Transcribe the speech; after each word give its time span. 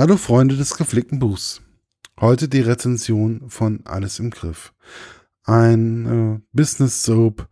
Hallo 0.00 0.16
Freunde 0.16 0.56
des 0.56 0.78
gepflegten 0.78 1.18
Buchs. 1.18 1.60
Heute 2.18 2.48
die 2.48 2.62
Rezension 2.62 3.50
von 3.50 3.84
Alles 3.84 4.18
im 4.18 4.30
Griff. 4.30 4.72
Ein 5.44 6.06
äh, 6.06 6.40
Business 6.54 7.02
Soap 7.02 7.46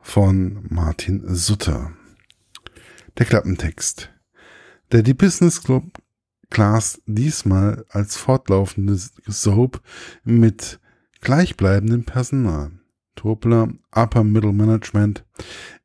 von 0.00 0.66
Martin 0.68 1.32
Sutter. 1.32 1.92
Der 3.16 3.24
Klappentext. 3.24 4.10
Der 4.90 5.04
die 5.04 5.14
Business 5.14 5.62
Club 5.62 6.02
Class 6.50 7.00
diesmal 7.06 7.86
als 7.88 8.16
fortlaufendes 8.16 9.12
Soap 9.28 9.80
mit 10.24 10.80
gleichbleibendem 11.20 12.02
Personal. 12.02 12.72
Topler 13.14 13.68
Upper 13.92 14.24
Middle 14.24 14.52
Management 14.52 15.24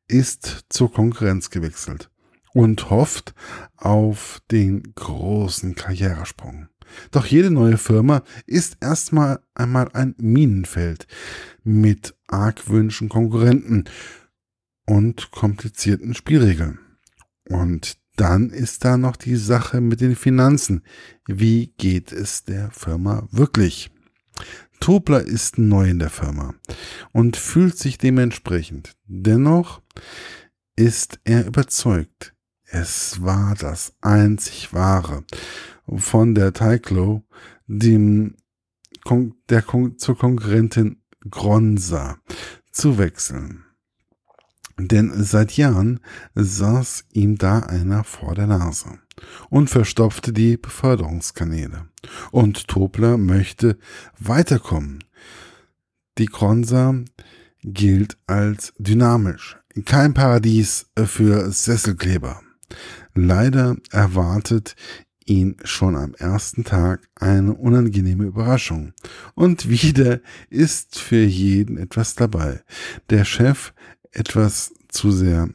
ist 0.08 0.64
zur 0.68 0.92
Konkurrenz 0.92 1.50
gewechselt 1.50 2.10
und 2.58 2.90
hofft 2.90 3.34
auf 3.76 4.42
den 4.50 4.82
großen 4.96 5.76
Karrieresprung. 5.76 6.66
Doch 7.12 7.24
jede 7.24 7.52
neue 7.52 7.78
Firma 7.78 8.24
ist 8.46 8.78
erstmal 8.80 9.38
einmal 9.54 9.90
ein 9.92 10.16
Minenfeld 10.18 11.06
mit 11.62 12.16
argwünschen 12.26 13.08
Konkurrenten 13.08 13.84
und 14.86 15.30
komplizierten 15.30 16.14
Spielregeln. 16.14 16.80
Und 17.48 17.96
dann 18.16 18.50
ist 18.50 18.84
da 18.84 18.96
noch 18.96 19.14
die 19.14 19.36
Sache 19.36 19.80
mit 19.80 20.00
den 20.00 20.16
Finanzen. 20.16 20.82
Wie 21.28 21.72
geht 21.78 22.10
es 22.10 22.42
der 22.42 22.72
Firma 22.72 23.28
wirklich? 23.30 23.92
Tobler 24.80 25.20
ist 25.20 25.58
neu 25.58 25.90
in 25.90 26.00
der 26.00 26.10
Firma 26.10 26.56
und 27.12 27.36
fühlt 27.36 27.78
sich 27.78 27.98
dementsprechend. 27.98 28.96
Dennoch 29.06 29.80
ist 30.74 31.20
er 31.22 31.46
überzeugt, 31.46 32.34
es 32.70 33.22
war 33.22 33.54
das 33.54 33.94
einzig 34.00 34.72
wahre 34.72 35.24
von 35.96 36.34
der 36.34 36.52
Tyclo, 36.52 37.22
dem 37.66 38.36
der 39.48 39.64
zur 39.96 40.18
Konkurrentin 40.18 41.00
Gronza 41.30 42.18
zu 42.70 42.98
wechseln. 42.98 43.64
Denn 44.78 45.10
seit 45.24 45.56
Jahren 45.56 46.00
saß 46.34 47.06
ihm 47.12 47.38
da 47.38 47.60
einer 47.60 48.04
vor 48.04 48.34
der 48.34 48.46
Nase 48.46 48.98
und 49.48 49.70
verstopfte 49.70 50.32
die 50.32 50.56
Beförderungskanäle. 50.56 51.88
Und 52.30 52.68
Tobler 52.68 53.16
möchte 53.16 53.78
weiterkommen. 54.18 55.02
Die 56.18 56.26
Gronza 56.26 56.94
gilt 57.62 58.18
als 58.26 58.72
dynamisch, 58.78 59.58
kein 59.84 60.14
Paradies 60.14 60.86
für 60.96 61.50
Sesselkleber. 61.50 62.42
Leider 63.14 63.76
erwartet 63.90 64.76
ihn 65.28 65.56
schon 65.62 65.94
am 65.94 66.14
ersten 66.14 66.64
Tag 66.64 67.08
eine 67.14 67.54
unangenehme 67.54 68.24
Überraschung. 68.24 68.94
Und 69.34 69.68
wieder 69.68 70.20
ist 70.48 70.98
für 70.98 71.22
jeden 71.22 71.76
etwas 71.76 72.14
dabei. 72.14 72.62
Der 73.10 73.24
Chef 73.24 73.72
etwas 74.10 74.72
zu 74.88 75.10
sehr 75.10 75.50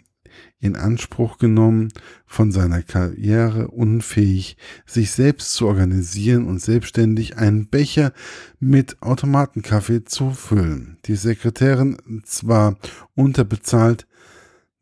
in 0.59 0.78
Anspruch 0.78 1.39
genommen, 1.39 1.89
von 2.25 2.53
seiner 2.53 2.83
Karriere 2.83 3.67
unfähig, 3.67 4.55
sich 4.86 5.11
selbst 5.11 5.53
zu 5.55 5.67
organisieren 5.67 6.48
und 6.48 6.61
selbstständig 6.61 7.38
einen 7.38 7.67
Becher 7.67 8.14
mit 8.61 9.02
Automatenkaffee 9.02 10.05
zu 10.05 10.31
füllen. 10.31 10.98
Die 11.05 11.16
Sekretärin 11.16 11.98
zwar 12.23 12.77
unterbezahlt, 13.14 14.08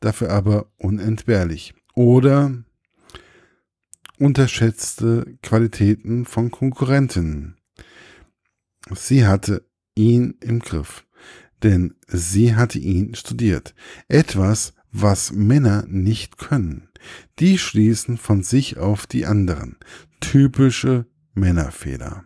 dafür 0.02 0.30
aber 0.30 0.68
unentbehrlich 0.78 1.74
oder 2.02 2.52
unterschätzte 4.18 5.38
Qualitäten 5.44 6.26
von 6.26 6.50
Konkurrentinnen. 6.50 7.58
Sie 8.92 9.28
hatte 9.28 9.68
ihn 9.94 10.36
im 10.42 10.60
Griff, 10.60 11.06
denn 11.62 11.94
sie 12.08 12.56
hatte 12.56 12.80
ihn 12.80 13.14
studiert. 13.14 13.76
Etwas, 14.08 14.74
was 14.92 15.32
Männer 15.32 15.86
nicht 15.88 16.40
können. 16.40 16.90
Die 17.38 17.60
schließen 17.60 18.18
von 18.18 18.42
sich 18.42 18.78
auf 18.78 19.06
die 19.06 19.28
anderen. 19.28 19.78
Typische 20.22 21.06
Männerfehler. 21.36 22.26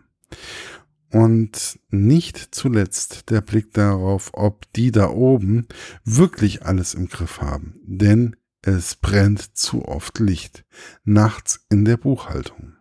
Und 1.10 1.78
nicht 1.90 2.48
zuletzt 2.54 3.28
der 3.28 3.42
Blick 3.42 3.74
darauf, 3.74 4.30
ob 4.32 4.72
die 4.72 4.90
da 4.90 5.10
oben 5.10 5.66
wirklich 6.04 6.64
alles 6.64 6.94
im 6.94 7.08
Griff 7.08 7.42
haben. 7.42 7.74
Denn 7.84 8.36
es 8.62 8.96
brennt 8.96 9.56
zu 9.56 9.86
oft 9.86 10.18
Licht. 10.18 10.64
Nachts 11.04 11.64
in 11.70 11.84
der 11.84 11.96
Buchhaltung. 11.96 12.74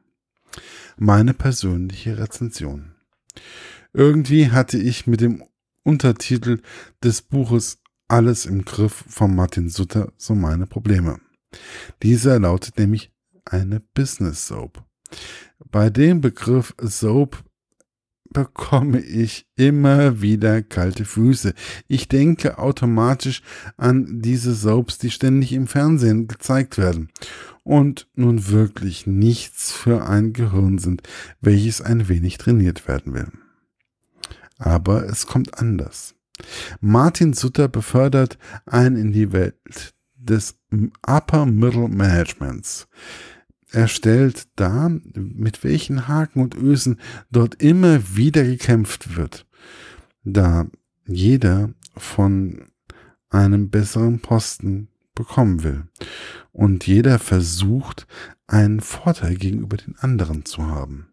Meine 0.97 1.33
persönliche 1.33 2.17
Rezension. 2.17 2.95
Irgendwie 3.93 4.51
hatte 4.51 4.77
ich 4.77 5.07
mit 5.07 5.21
dem 5.21 5.43
Untertitel 5.83 6.61
des 7.03 7.21
Buches 7.21 7.79
Alles 8.07 8.45
im 8.45 8.65
Griff 8.65 9.05
von 9.07 9.35
Martin 9.35 9.69
Sutter 9.69 10.11
so 10.17 10.35
meine 10.35 10.65
Probleme. 10.65 11.19
Dieser 12.01 12.39
lautet 12.39 12.77
nämlich 12.77 13.11
eine 13.45 13.79
Business 13.79 14.47
Soap. 14.47 14.83
Bei 15.71 15.89
dem 15.89 16.21
Begriff 16.21 16.73
Soap 16.81 17.44
bekomme 18.35 18.99
ich 18.99 19.47
immer 19.55 20.21
wieder 20.21 20.61
kalte 20.61 21.05
Füße. 21.05 21.53
Ich 21.87 22.09
denke 22.09 22.59
automatisch 22.59 23.41
an 23.77 24.21
diese 24.21 24.53
Soaps, 24.53 24.97
die 24.97 25.09
ständig 25.09 25.53
im 25.53 25.67
Fernsehen 25.67 26.27
gezeigt 26.27 26.77
werden 26.77 27.09
und 27.63 28.09
nun 28.13 28.49
wirklich 28.49 29.07
nichts 29.07 29.71
für 29.71 30.05
ein 30.05 30.33
Gehirn 30.33 30.79
sind, 30.79 31.01
welches 31.39 31.79
ein 31.79 32.09
wenig 32.09 32.37
trainiert 32.37 32.89
werden 32.89 33.13
will. 33.13 33.31
Aber 34.57 35.05
es 35.05 35.27
kommt 35.27 35.57
anders. 35.57 36.13
Martin 36.81 37.31
Sutter 37.31 37.69
befördert 37.69 38.37
einen 38.65 38.97
in 38.97 39.11
die 39.13 39.31
Welt 39.31 39.93
des 40.13 40.57
Upper 41.07 41.45
Middle 41.45 41.87
Managements. 41.87 42.89
Er 43.75 43.89
stellt 43.89 44.47
dar, 44.55 44.89
mit 45.15 45.65
welchen 45.65 46.07
Haken 46.07 46.41
und 46.41 46.55
Ösen 46.55 46.97
dort 47.29 47.61
immer 47.61 48.15
wieder 48.15 48.45
gekämpft 48.45 49.17
wird, 49.17 49.45
da 50.23 50.67
jeder 51.05 51.73
von 51.97 52.67
einem 53.29 53.69
besseren 53.69 54.21
Posten 54.21 54.87
bekommen 55.13 55.63
will 55.63 55.83
und 56.53 56.87
jeder 56.87 57.19
versucht, 57.19 58.07
einen 58.47 58.79
Vorteil 58.79 59.35
gegenüber 59.35 59.75
den 59.75 59.97
anderen 59.97 60.45
zu 60.45 60.67
haben. 60.67 61.07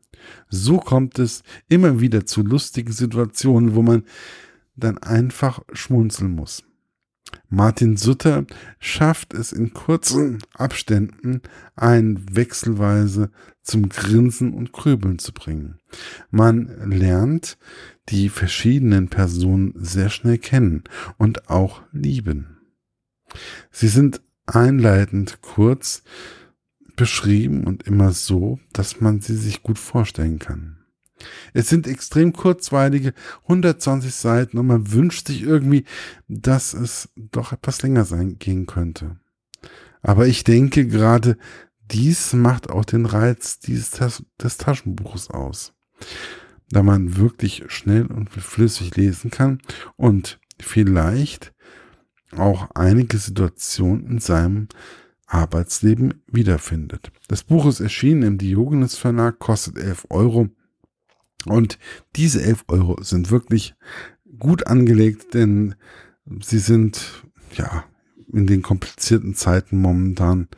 So 0.48 0.78
kommt 0.78 1.18
es 1.18 1.42
immer 1.68 1.98
wieder 1.98 2.26
zu 2.26 2.42
lustigen 2.42 2.92
Situationen, 2.92 3.74
wo 3.74 3.82
man 3.82 4.04
dann 4.76 4.98
einfach 4.98 5.64
schmunzeln 5.72 6.30
muss. 6.30 6.62
Martin 7.48 7.96
Sutter 7.96 8.46
schafft 8.78 9.34
es 9.34 9.52
in 9.52 9.72
kurzen 9.74 10.38
Abständen, 10.54 11.42
einen 11.76 12.34
wechselweise 12.34 13.30
zum 13.62 13.88
Grinsen 13.88 14.54
und 14.54 14.72
Grübeln 14.72 15.18
zu 15.18 15.32
bringen. 15.32 15.78
Man 16.30 16.90
lernt 16.90 17.58
die 18.08 18.28
verschiedenen 18.28 19.08
Personen 19.08 19.74
sehr 19.76 20.10
schnell 20.10 20.38
kennen 20.38 20.84
und 21.18 21.50
auch 21.50 21.82
lieben. 21.92 22.58
Sie 23.70 23.88
sind 23.88 24.20
einleitend 24.46 25.40
kurz 25.42 26.02
beschrieben 26.96 27.64
und 27.64 27.84
immer 27.84 28.12
so, 28.12 28.58
dass 28.72 29.00
man 29.00 29.20
sie 29.20 29.36
sich 29.36 29.62
gut 29.62 29.78
vorstellen 29.78 30.38
kann. 30.38 30.81
Es 31.52 31.68
sind 31.68 31.86
extrem 31.86 32.32
kurzweilige 32.32 33.14
120 33.42 34.14
Seiten 34.14 34.58
und 34.58 34.66
man 34.66 34.92
wünscht 34.92 35.26
sich 35.26 35.42
irgendwie, 35.42 35.84
dass 36.28 36.74
es 36.74 37.08
doch 37.16 37.52
etwas 37.52 37.82
länger 37.82 38.04
sein 38.04 38.38
gehen 38.38 38.66
könnte. 38.66 39.16
Aber 40.02 40.26
ich 40.26 40.44
denke 40.44 40.86
gerade, 40.86 41.36
dies 41.90 42.32
macht 42.32 42.70
auch 42.70 42.84
den 42.84 43.06
Reiz 43.06 43.60
dieses 43.60 43.90
des 44.40 44.56
Taschenbuches 44.56 45.30
aus. 45.30 45.74
Da 46.70 46.82
man 46.82 47.16
wirklich 47.16 47.64
schnell 47.68 48.06
und 48.06 48.30
flüssig 48.30 48.96
lesen 48.96 49.30
kann 49.30 49.60
und 49.96 50.40
vielleicht 50.58 51.52
auch 52.36 52.70
einige 52.74 53.18
Situationen 53.18 54.06
in 54.06 54.18
seinem 54.18 54.68
Arbeitsleben 55.26 56.22
wiederfindet. 56.26 57.10
Das 57.28 57.42
Buch 57.42 57.66
ist 57.66 57.80
erschienen 57.80 58.22
im 58.22 58.38
Diogenes 58.38 58.96
Verlag, 58.96 59.38
kostet 59.38 59.78
11 59.78 60.06
Euro 60.10 60.48
und 61.46 61.78
diese 62.16 62.42
11 62.42 62.64
Euro 62.68 63.02
sind 63.02 63.30
wirklich 63.30 63.74
gut 64.38 64.66
angelegt, 64.66 65.34
denn 65.34 65.74
sie 66.40 66.58
sind, 66.58 67.24
ja, 67.54 67.84
in 68.32 68.46
den 68.46 68.62
komplizierten 68.62 69.34
Zeiten 69.34 69.78
momentan, 69.80 70.48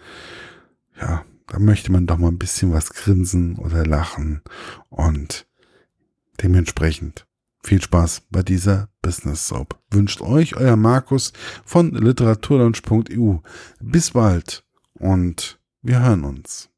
ja, 1.00 1.24
da 1.46 1.58
möchte 1.58 1.92
man 1.92 2.06
doch 2.06 2.18
mal 2.18 2.28
ein 2.28 2.38
bisschen 2.38 2.72
was 2.72 2.90
grinsen 2.90 3.56
oder 3.56 3.84
lachen 3.84 4.42
und 4.88 5.46
dementsprechend 6.42 7.26
viel 7.62 7.82
Spaß 7.82 8.22
bei 8.30 8.42
dieser 8.42 8.88
Business 9.02 9.48
Soap. 9.48 9.78
Wünscht 9.90 10.20
euch 10.20 10.56
euer 10.56 10.76
Markus 10.76 11.32
von 11.64 11.92
literaturlaunch.eu. 11.92 13.38
Bis 13.80 14.10
bald 14.10 14.64
und 14.94 15.58
wir 15.82 16.00
hören 16.00 16.24
uns. 16.24 16.70